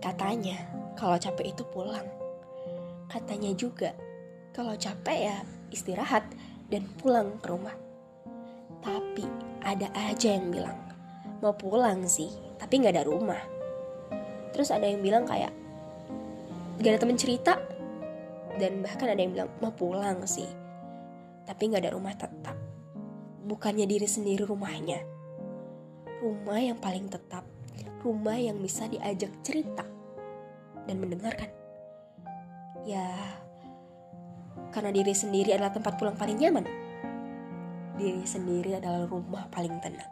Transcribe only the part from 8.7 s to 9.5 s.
Tapi